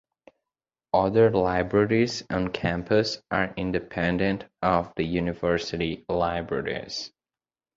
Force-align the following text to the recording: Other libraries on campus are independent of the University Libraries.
Other 0.95 1.29
libraries 1.29 2.23
on 2.31 2.47
campus 2.47 3.21
are 3.29 3.53
independent 3.55 4.45
of 4.63 4.91
the 4.95 5.03
University 5.05 6.05
Libraries. 6.09 7.11